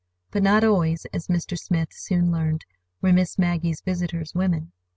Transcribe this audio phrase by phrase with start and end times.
[0.31, 1.55] But not always, as Mr.
[1.55, 2.65] Smith soon learned,
[3.03, 4.71] were Miss Maggie's visitors women.